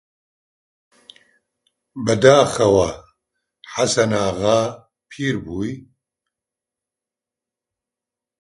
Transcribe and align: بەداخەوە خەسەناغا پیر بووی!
بەداخەوە 2.05 2.89
خەسەناغا 3.71 4.59
پیر 5.09 5.35
بووی! 5.45 5.73